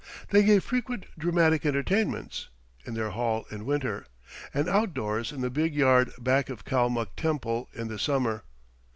They 0.31 0.41
gave 0.41 0.63
frequent 0.63 1.05
dramatic 1.15 1.63
entertainments 1.63 2.47
in 2.87 2.95
their 2.95 3.11
hall 3.11 3.45
in 3.51 3.65
winter, 3.67 4.07
and 4.51 4.67
outdoors 4.67 5.31
in 5.31 5.41
the 5.41 5.51
big 5.51 5.75
yard 5.75 6.11
back 6.17 6.49
of 6.49 6.65
Kalmuck 6.65 7.15
Temple 7.15 7.69
in 7.75 7.87
the 7.87 7.99
summer. 7.99 8.43